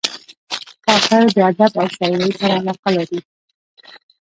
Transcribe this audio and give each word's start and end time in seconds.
کاکړ 0.85 1.23
د 1.35 1.37
ادب 1.49 1.71
او 1.81 1.87
شاعرۍ 1.95 2.31
سره 2.39 2.53
علاقه 2.61 2.89
لري. 2.97 3.19